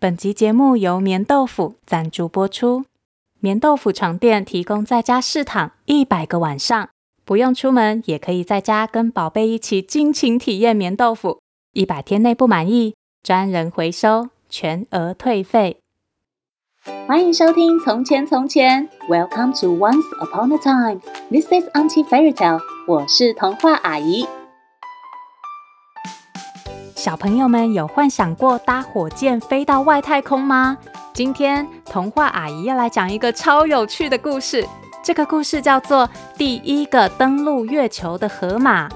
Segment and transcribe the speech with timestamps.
[0.00, 2.84] 本集节目由棉豆腐赞助播出。
[3.40, 6.90] 棉豆腐床垫提供在家试躺一百个晚上，
[7.24, 11.40] 不用出门也可以在家跟宝贝一起尽情体验棉豆腐。
[11.72, 15.80] 一百天内不满意，专人回收，全额退费。
[17.08, 21.00] 欢迎收听《从前从前》，Welcome to Once Upon a Time。
[21.28, 22.60] This is Auntie Fairy Tale。
[22.86, 24.24] 我是童话阿姨。
[26.98, 30.76] 小朋友们有幻想过搭火箭飞到外太空吗？
[31.14, 34.66] 今天童话阿姨要来讲一个超有趣的故事。
[35.00, 38.88] 这个故事叫做《第一个登陆月球的河马》。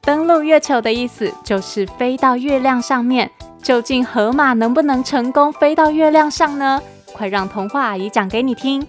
[0.00, 3.28] 登陆月球的意思就是飞到月亮上面。
[3.60, 6.80] 究竟河马能不能成功飞到月亮上呢？
[7.12, 8.86] 快让童话阿姨讲给你听。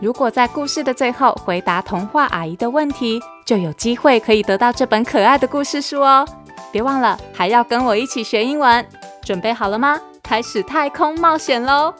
[0.00, 6.26] 如果在故事的最后回答童话阿姨的问题，就有机会可以得到这本可爱的故事书哦。
[6.72, 8.84] 别忘了，还要跟我一起学英文，
[9.22, 10.00] 准备好了吗？
[10.22, 11.94] 开始太空冒险喽！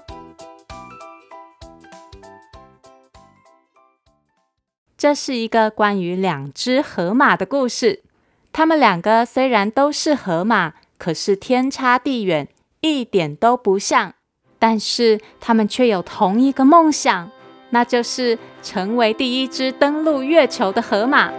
[4.97, 8.03] 这是一个关于两只河马的故事。
[8.51, 12.49] 它们两个虽然都是河马，可是天差地远，
[12.81, 14.15] 一点都不像。
[14.59, 17.31] 但是它们却有同一个梦想，
[17.71, 21.31] 那就是成为第一只登陆月球的河马。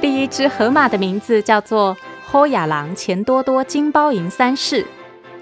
[0.00, 1.94] 第一只河马的名字叫做。
[2.32, 4.86] 侯亚郎钱多多金包银三世，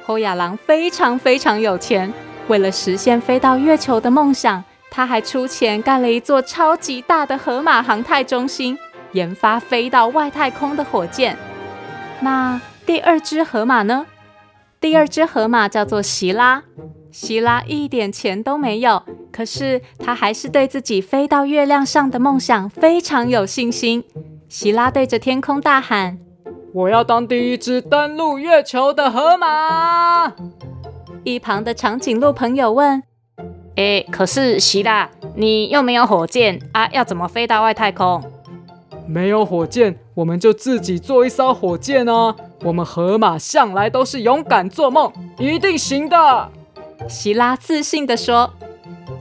[0.07, 2.11] 侯亚郎非常非常有钱，
[2.47, 8.79] 为了实现飞到月球的梦想，他还出钱盖了一座超级大的河马航太中心，
[9.13, 11.37] 研发飞到外太空的火箭。
[12.21, 14.07] 那第二只河马呢？
[14.81, 16.63] 第二只河马叫做希拉，
[17.13, 24.03] 希拉一点钱都没有，可是他还是对自己飞到月亮上的梦想非常有信心。
[24.49, 26.19] 希拉对着天空大喊。
[26.75, 30.33] 我要当第一只登陆月球的河马。
[31.25, 33.03] 一旁的长颈鹿朋友问
[33.77, 38.23] ：“哎，可是希拉，你又没有火箭啊，要怎么飞到外太空？”
[39.07, 42.37] 没有火箭，我们就自己做一艘火箭啊！
[42.63, 46.51] 我们河马向来都是勇敢做梦，一定行的。
[47.09, 48.51] 希拉自信地说。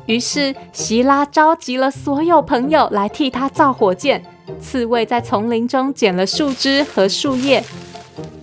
[0.05, 4.25] 于是希拉召集了所有朋友来替他造火箭。
[4.59, 7.63] 刺猬在丛林中捡了树枝和树叶，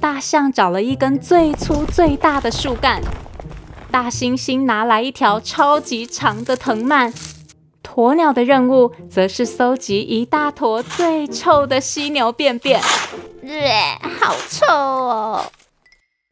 [0.00, 3.00] 大象找了一根最粗最大的树干，
[3.90, 7.12] 大猩猩拿来一条超级长的藤蔓，
[7.82, 12.80] 鸵鸟的任务则是搜集一大坨最臭的犀牛便便。
[13.42, 15.44] 呃，好臭哦！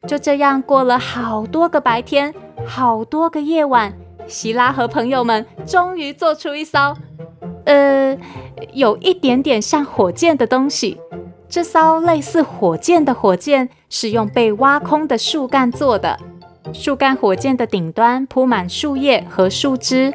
[0.08, 2.34] 就这样过了好多个白天，
[2.66, 3.92] 好多个夜晚，
[4.26, 6.96] 希拉和朋友们终于做出一艘。
[7.64, 8.16] 呃，
[8.72, 10.98] 有一点点像火箭的东西。
[11.48, 16.18] 这艘类似火箭的火箭是用被挖空的树干做的。
[16.72, 20.14] 树干火箭的顶端铺满树叶和树枝，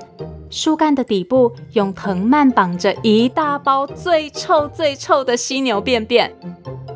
[0.50, 6.34] 树干的底部用藤蔓绑着一大包最臭最臭的犀牛便便。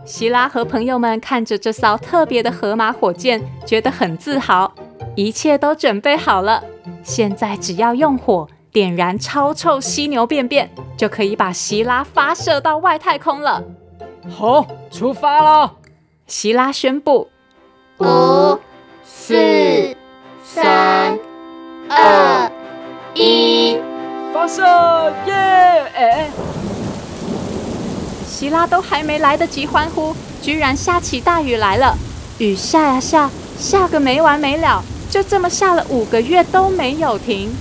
[0.03, 4.73] 希拉和朋友们看着这艘特别的河马火箭，觉得很自豪。
[5.15, 6.63] 一切都准备好了，
[7.03, 8.47] 现在只要用火。
[8.71, 13.61] 点燃超臭犀牛便便，就可以把希拉发射到外太空了。
[14.29, 15.73] 好，出发了！
[16.25, 17.29] 希拉宣布：
[17.97, 18.57] 五、
[19.03, 19.95] 四、
[20.41, 21.19] 三、
[21.89, 22.49] 二、
[23.13, 23.77] 一，
[24.33, 24.63] 发射！
[25.25, 25.33] 耶！
[25.33, 26.29] 哎！
[28.25, 31.97] 希拉都还没来得及欢呼，居然下起大雨来了。
[32.37, 37.53] 雨下呀下，下个没完没了，就这么下了五个月都没有停。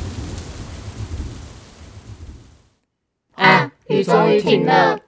[3.91, 5.01] 雨终于停了，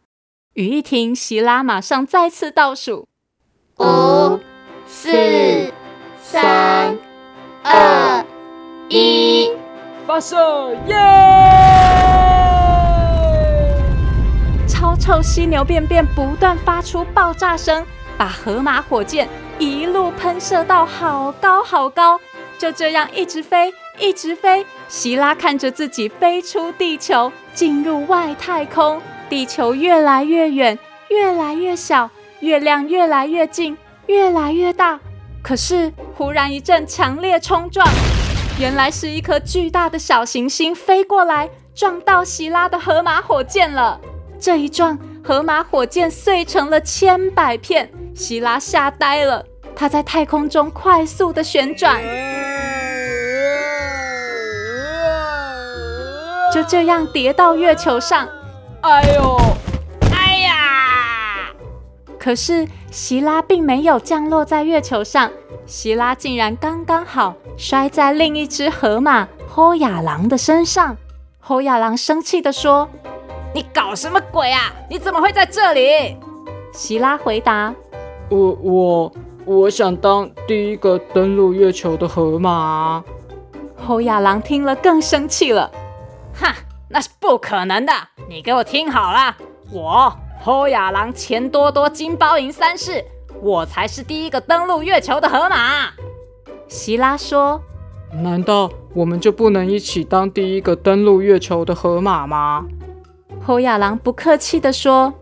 [0.54, 3.06] 雨一停，席拉马上再次倒数：
[3.78, 4.40] 五、
[4.88, 5.72] 四、
[6.20, 6.98] 三、
[7.62, 8.24] 二、
[8.88, 9.52] 一，
[10.04, 10.74] 发射！
[10.88, 10.96] 耶！
[14.66, 17.86] 超臭犀牛便便不断发出爆炸声，
[18.18, 19.28] 把河马火箭
[19.60, 22.18] 一路喷射到好高好高，
[22.58, 23.72] 就这样一直飞。
[24.02, 29.00] 一直飞，希拉看着自己飞出地球，进入外太空。
[29.28, 30.76] 地球越来越远，
[31.08, 32.10] 越来越小，
[32.40, 34.98] 月亮越来越近，越来越大。
[35.40, 37.86] 可是，忽然一阵强烈冲撞，
[38.58, 44.00] 原来是一颗巨大的小行星飞过来，撞到希拉的河马火箭了。
[44.36, 47.88] 这一撞，河马火箭碎成了千百片。
[48.16, 49.46] 希拉吓呆了，
[49.76, 52.02] 他在太空中快速的旋转。
[56.52, 58.28] 就这样跌到月球上，
[58.82, 59.36] 哎呦，
[60.14, 61.50] 哎呀！
[62.18, 65.30] 可是希拉并没有降落在月球上，
[65.64, 70.94] 希拉竟然刚刚好摔在另一只河马侯亚郎的身上。
[71.40, 72.86] 侯亚郎生气地说
[73.54, 74.70] ：“你搞什么鬼啊？
[74.90, 76.18] 你怎么会在这里？”
[76.74, 77.74] 希拉回答
[78.28, 79.12] ：“我我
[79.46, 83.02] 我想当第一个登陆月球的河马。”
[83.74, 85.68] 侯亚郎听了更生气了
[86.34, 86.54] ：“哈，
[86.88, 87.92] 那是不可能的！
[88.28, 89.36] 你给我听好了，
[89.70, 93.04] 我。”侯亚郎钱多多金包银三世，
[93.40, 95.92] 我才是第一个登陆月球的河马。
[96.66, 97.62] 希拉说
[98.24, 102.64] ：“难道我们就不能一起当第一个登陆月球的河马吗？”
[103.40, 105.14] 侯亚郎不客气地说：“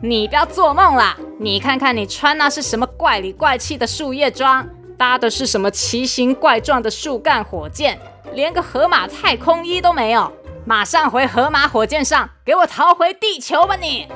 [0.00, 1.14] 你不要做梦啦！
[1.38, 4.66] 你看看你穿那是什么怪里怪气的树叶装，
[4.96, 7.98] 搭的是什么奇形怪状的树干火箭，
[8.32, 10.32] 连个河马太空衣都没有！
[10.66, 14.08] 马上回河马火箭上，给我逃回地球吧你！”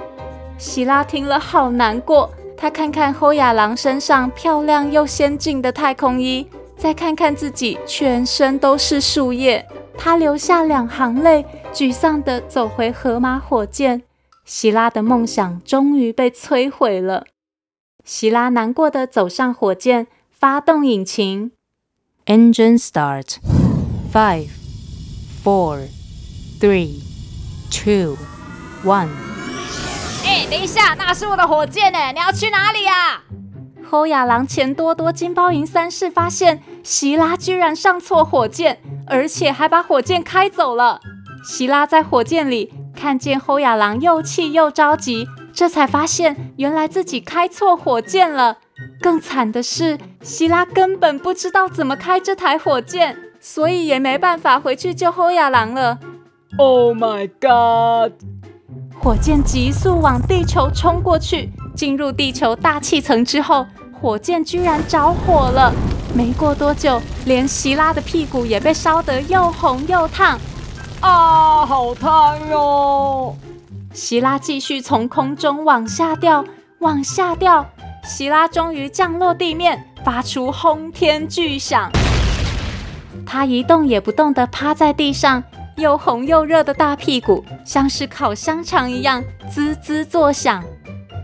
[0.59, 14.03] 希拉听了好难过，他看看侯亚郎身上漂亮又先进的太空衣，再看看自己全身都是树叶，他流下两行泪，沮丧地走回河马火箭。
[14.45, 17.27] 希拉的梦想终于被摧毁了。
[18.05, 21.53] 希拉难过地走上火箭，发动引擎。
[22.25, 23.37] Engine start.
[24.11, 24.49] Five,
[25.45, 25.89] four,
[26.61, 27.01] three,
[27.71, 28.17] two,
[28.85, 29.09] one.
[30.25, 31.99] 哎，等一下，那是我的火箭呢！
[32.13, 33.23] 你要去哪里呀？
[33.91, 41.01] 侯亚郎钱多多金包银三世发现希拉居然上错火箭，而且还把火箭开走了。
[41.45, 48.59] 希拉在火箭里看见侯亚郎又气又着急，这才发现原来自己开错火箭了。
[49.01, 55.99] 更惨的是，希拉根本不知道怎么开这台火箭，所以也没办法回去救侯亚郎了。
[56.57, 58.13] Oh my god！
[58.99, 65.73] 火箭急速往地球冲过去，进入地球大气层之后，火箭居然着火了。
[66.15, 70.39] 没过多久，连希拉的屁股也被烧得又红又烫。
[71.01, 73.37] 啊，好烫哟！
[73.93, 76.45] 希拉继续从空中往下掉，
[76.81, 77.65] 往下掉。
[78.03, 81.91] 希拉终于降落地面，发出轰天巨响。
[83.27, 85.45] 他一动也不动地趴在地上。
[85.79, 90.65] 又红又热的大屁股，像是烤香肠一样滋滋作响。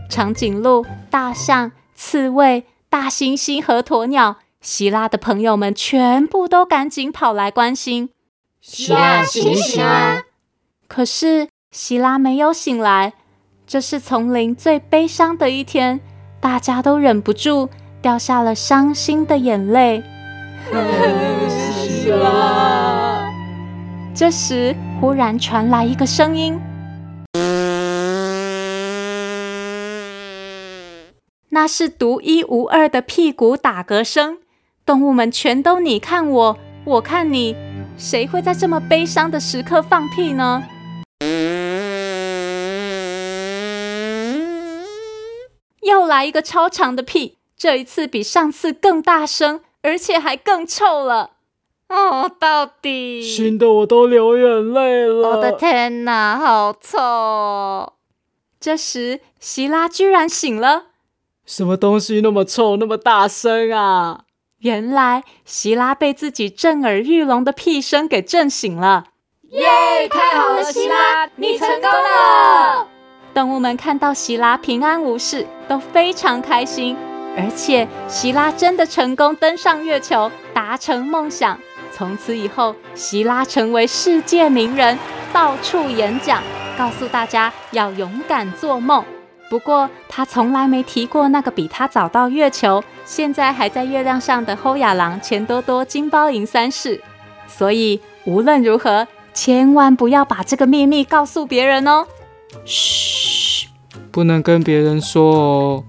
[0.09, 8.09] 长颈鹿、大象、刺猬、大猩猩和鸵鸟，希拉的朋友们全部都赶紧跑来关心。
[8.61, 10.23] 希拉醒醒啊！
[10.87, 13.13] 可是希拉没有醒来，
[13.67, 15.99] 这是丛林最悲伤的一天，
[16.39, 17.69] 大家都忍不住
[18.01, 20.01] 掉下了伤心的眼泪。
[21.49, 22.84] 希拉。
[24.15, 26.57] 这时，忽然传来一个声音，
[31.49, 34.37] 那是独一无二的屁股打嗝声。
[34.85, 37.57] 动物们全都你看我，我看你，
[37.97, 40.63] 谁会在这么悲伤的时刻放屁呢？
[45.81, 51.31] 又来一个超长的屁，这一次比上次更大声，而且还更臭了。
[51.87, 55.29] 哦，到底熏得我都流眼泪了！
[55.29, 57.93] 我的天哪，好臭！
[58.59, 60.85] 这时，希拉居然醒了。
[61.45, 64.21] 什么东西那么臭，那么大声啊？
[64.59, 69.05] 原来希拉被自己震耳欲聋的屁声给震醒了。
[69.51, 70.07] 耶！
[70.09, 72.87] 太好了，希拉，你成功了！
[73.35, 76.97] 动物们看到希拉平安无事，都非常开心。
[77.37, 81.59] 而且，希拉真的成功登上月球，达成梦想。
[81.95, 84.99] 从此以后，希拉成为世界名人，
[85.31, 86.43] 到处演讲，
[86.77, 89.01] 告诉大家要勇敢做梦。
[89.49, 97.01] 不过，他从来没提过那个比他早到月球、现在还在月亮上的侯亚郎钱多多金包银三世。
[97.47, 102.05] 所以，无论如何，千万不要把这个秘密告诉别人哦。
[102.65, 103.69] 嘘，
[104.11, 105.83] 不能跟别人说哦。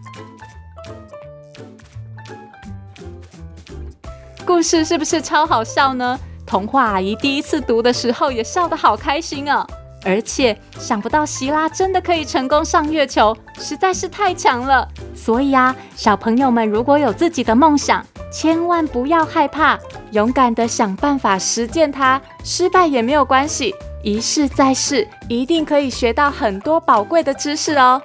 [4.46, 6.16] 故事是不是超好笑呢？
[6.46, 9.66] 童话阿姨第一次读的时候也笑得好开心哦。
[10.04, 14.86] 而且想不到希拉真的可以成功上月球，实在是太强了。
[15.16, 19.76] 所以啊，小朋友们如果有自己的梦想，千万不要害怕，
[20.12, 22.22] 勇敢地想办法实践它。
[22.44, 23.74] 失败也没有关系，
[24.04, 28.00] 一试再试，一定可以学到很多宝贵的知识哦。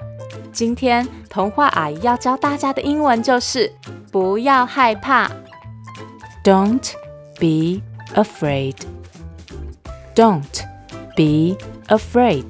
[0.52, 3.72] 今天童话阿姨要教大家的英文就是
[4.12, 5.30] 不要害怕。
[6.44, 6.94] Don't
[7.40, 7.84] be
[8.16, 8.76] afraid.
[10.16, 10.64] Don't
[11.16, 11.56] be
[11.88, 12.46] afraid.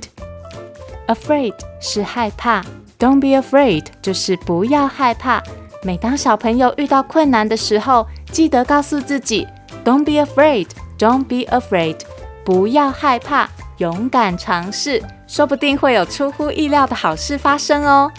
[1.07, 2.63] Afraid 是害怕
[2.97, 5.43] Don't be afraid，就是不要害怕。
[5.83, 9.45] 每当小朋友遇到困难的时候，记得告诉自己
[9.83, 11.97] ：Don't be afraid，Don't be afraid，
[12.45, 18.09] 不要害怕，勇敢尝试，说不定会有出乎意料的好事发生哦。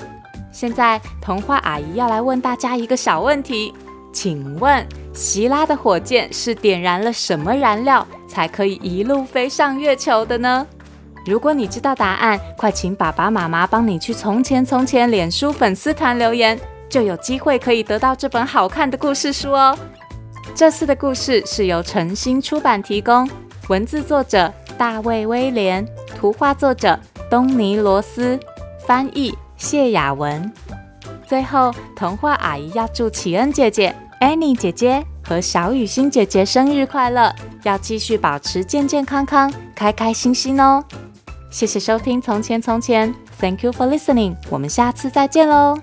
[0.51, 3.73] 现在，童话阿姨要来问大家一个小问题，
[4.13, 10.67] 请问希拉的火箭是点燃了什么燃料，才可以一路飞上月球的呢？
[11.27, 19.79] 如果你知道答案，快请爸爸妈妈帮你去《从前从前》脸书粉丝团留言，就有机会可以得到这本好看的故事书哦。
[20.55, 23.29] 这次的故事是由诚心出版提供，
[23.69, 26.99] 文字作者大卫威廉，图画作者
[27.31, 28.41] 东尼罗斯，
[28.85, 30.51] 翻译谢雅文。
[31.25, 40.85] 最后，童话阿姨要祝启恩姐姐、Annie 姐姐和小雨欣姐姐生日快乐，要继续保持健健康康、开开心心哦。
[41.51, 44.37] 谢谢收听《从前从前》，Thank you for listening。
[44.49, 45.77] 我们下次再见喽。